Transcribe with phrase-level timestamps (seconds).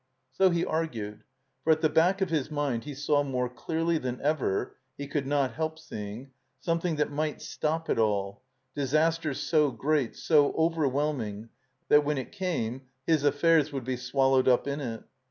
[0.31, 1.25] So he argued;
[1.63, 5.27] for at the back of his mind he saw more clearly than ever (he could
[5.27, 8.41] not help seeing) something that might stop it all,
[8.73, 11.49] disaster so great, so overwhelming
[11.89, 15.03] that when it came his affairs woxild be swallowed up in it.